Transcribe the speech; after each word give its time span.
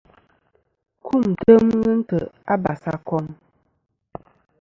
Kumtem 1.05 1.65
ghɨ 1.81 1.91
ntè' 1.99 2.31
a 2.53 2.55
basakom. 2.63 3.25